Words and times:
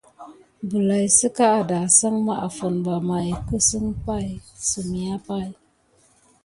Bəlay 0.69 1.05
sika 1.17 1.45
adasine 1.61 2.19
mà 2.25 2.33
afine 2.47 2.79
ɓa 2.85 2.95
may 3.07 3.29
kusimaya 3.47 5.15
pay. 5.27 5.49